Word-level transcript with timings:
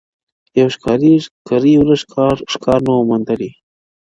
یو 0.59 0.67
ښکاري 0.75 1.13
کرۍ 1.47 1.73
ورځ 1.77 2.01
ښکار 2.53 2.79
نه 2.87 2.91
وو 2.95 3.07
مېندلی- 3.09 3.51